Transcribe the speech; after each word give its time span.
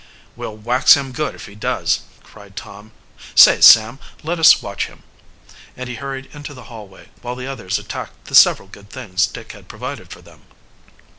"We'll 0.35 0.57
wax 0.57 0.95
him 0.97 1.11
good 1.11 1.35
if 1.35 1.45
he 1.45 1.53
does!" 1.53 1.99
cried 2.23 2.55
Tom. 2.55 2.91
"Say, 3.35 3.61
Sam, 3.61 3.99
let 4.23 4.39
us 4.39 4.59
watch 4.63 4.87
him," 4.87 5.03
and 5.77 5.87
he 5.87 5.93
hurried 5.97 6.25
into 6.33 6.55
the 6.55 6.63
hallway, 6.73 7.09
while 7.21 7.35
the 7.35 7.45
others 7.45 7.77
attacked 7.77 8.25
the 8.25 8.33
several 8.33 8.67
good 8.67 8.89
things 8.89 9.27
Dick 9.27 9.51
had 9.51 9.67
provided 9.67 10.09
for 10.09 10.23
them. 10.23 10.41